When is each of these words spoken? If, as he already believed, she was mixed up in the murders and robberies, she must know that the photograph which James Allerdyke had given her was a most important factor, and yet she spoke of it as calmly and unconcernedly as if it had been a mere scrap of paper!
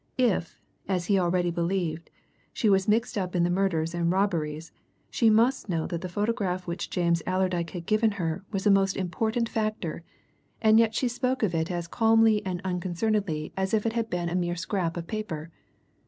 If, 0.17 0.59
as 0.87 1.05
he 1.05 1.19
already 1.19 1.51
believed, 1.51 2.09
she 2.53 2.71
was 2.71 2.87
mixed 2.87 3.19
up 3.19 3.35
in 3.35 3.43
the 3.43 3.51
murders 3.51 3.93
and 3.93 4.11
robberies, 4.11 4.71
she 5.11 5.29
must 5.29 5.69
know 5.69 5.85
that 5.85 6.01
the 6.01 6.09
photograph 6.09 6.65
which 6.65 6.89
James 6.89 7.21
Allerdyke 7.27 7.69
had 7.69 7.85
given 7.85 8.13
her 8.13 8.43
was 8.51 8.65
a 8.65 8.71
most 8.71 8.97
important 8.97 9.47
factor, 9.47 10.01
and 10.59 10.79
yet 10.79 10.95
she 10.95 11.07
spoke 11.07 11.43
of 11.43 11.53
it 11.53 11.69
as 11.69 11.85
calmly 11.87 12.43
and 12.43 12.61
unconcernedly 12.65 13.53
as 13.55 13.75
if 13.75 13.85
it 13.85 13.93
had 13.93 14.09
been 14.09 14.27
a 14.27 14.33
mere 14.33 14.55
scrap 14.55 14.97
of 14.97 15.05
paper! 15.05 15.51